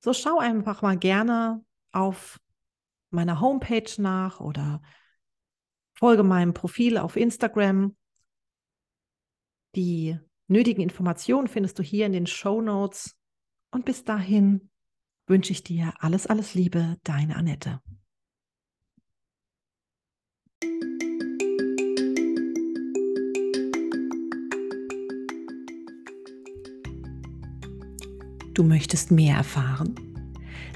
so 0.00 0.12
schau 0.12 0.38
einfach 0.38 0.82
mal 0.82 0.96
gerne 0.96 1.64
auf 1.92 2.40
meiner 3.10 3.40
Homepage 3.40 3.90
nach 3.98 4.40
oder 4.40 4.80
Folge 6.04 6.22
meinem 6.22 6.52
Profil 6.52 6.98
auf 6.98 7.16
Instagram. 7.16 7.96
Die 9.74 10.18
nötigen 10.48 10.82
Informationen 10.82 11.48
findest 11.48 11.78
du 11.78 11.82
hier 11.82 12.04
in 12.04 12.12
den 12.12 12.26
Show 12.26 12.60
Notes. 12.60 13.16
Und 13.70 13.86
bis 13.86 14.04
dahin 14.04 14.68
wünsche 15.26 15.52
ich 15.52 15.62
dir 15.62 15.94
alles, 16.00 16.26
alles 16.26 16.52
Liebe, 16.52 16.98
deine 17.04 17.36
Annette. 17.36 17.80
Du 28.52 28.62
möchtest 28.62 29.10
mehr 29.10 29.38
erfahren? 29.38 29.94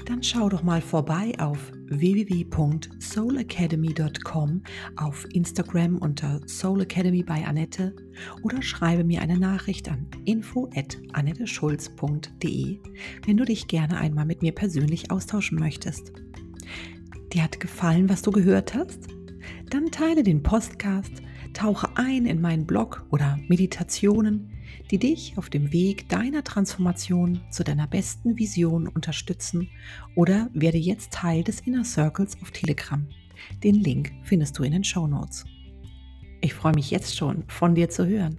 Dann 0.07 0.23
schau 0.23 0.49
doch 0.49 0.63
mal 0.63 0.81
vorbei 0.81 1.33
auf 1.37 1.71
www.soulacademy.com, 1.89 4.61
auf 4.95 5.27
Instagram 5.33 5.97
unter 5.97 6.39
Soul 6.47 6.79
Academy 6.81 7.23
bei 7.23 7.45
Annette 7.45 7.93
oder 8.43 8.61
schreibe 8.61 9.03
mir 9.03 9.21
eine 9.21 9.37
Nachricht 9.37 9.89
an 9.89 10.07
info@annetteschulz.de, 10.25 12.79
wenn 13.25 13.37
du 13.37 13.45
dich 13.45 13.67
gerne 13.67 13.97
einmal 13.97 14.25
mit 14.25 14.41
mir 14.41 14.53
persönlich 14.53 15.11
austauschen 15.11 15.59
möchtest. 15.59 16.13
Dir 17.33 17.43
hat 17.43 17.59
gefallen, 17.59 18.07
was 18.09 18.21
du 18.21 18.31
gehört 18.31 18.73
hast? 18.73 19.07
Dann 19.69 19.91
teile 19.91 20.23
den 20.23 20.41
Podcast, 20.41 21.21
tauche 21.53 21.89
ein 21.95 22.25
in 22.25 22.39
meinen 22.41 22.65
Blog 22.65 23.05
oder 23.11 23.37
Meditationen, 23.47 24.49
die 24.91 24.97
dich 24.97 25.37
auf 25.37 25.49
dem 25.49 25.71
Weg 25.71 26.09
deiner 26.09 26.43
Transformation 26.43 27.41
zu 27.49 27.63
deiner 27.63 27.87
besten 27.87 28.37
Vision 28.37 28.87
unterstützen 28.87 29.69
oder 30.15 30.49
werde 30.53 30.77
jetzt 30.77 31.11
Teil 31.11 31.43
des 31.43 31.61
Inner 31.61 31.83
Circles 31.83 32.37
auf 32.41 32.51
Telegram. 32.51 33.07
Den 33.63 33.75
Link 33.75 34.11
findest 34.23 34.57
du 34.57 34.63
in 34.63 34.71
den 34.71 34.83
Show 34.83 35.07
Notes. 35.07 35.45
Ich 36.41 36.53
freue 36.53 36.73
mich 36.73 36.89
jetzt 36.91 37.17
schon, 37.17 37.43
von 37.47 37.75
dir 37.75 37.89
zu 37.89 38.07
hören. 38.07 38.37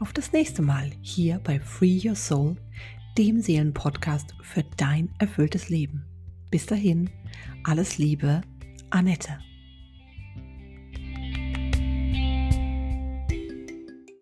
Auf 0.00 0.12
das 0.12 0.32
nächste 0.32 0.62
Mal 0.62 0.90
hier 1.00 1.38
bei 1.38 1.60
Free 1.60 2.00
Your 2.04 2.14
Soul, 2.14 2.56
dem 3.16 3.40
Seelenpodcast 3.40 4.34
für 4.42 4.64
dein 4.76 5.10
erfülltes 5.18 5.68
Leben. 5.68 6.04
Bis 6.50 6.66
dahin, 6.66 7.10
alles 7.64 7.98
Liebe, 7.98 8.42
Annette. 8.90 9.38